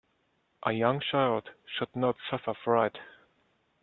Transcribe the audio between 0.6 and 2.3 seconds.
A young child should not